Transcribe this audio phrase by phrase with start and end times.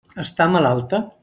[0.23, 1.03] Està malalta?